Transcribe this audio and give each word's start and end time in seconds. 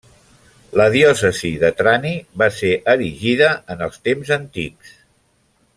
La 0.79 0.85
diòcesi 0.95 1.51
de 1.63 1.69
Trani 1.81 2.13
va 2.43 2.49
ser 2.61 2.73
erigida 2.97 3.53
en 3.75 3.87
els 3.89 4.03
temps 4.09 4.33
antics. 4.41 4.99